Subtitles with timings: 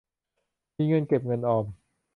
[0.77, 1.65] มีเงินเก็บเงินออม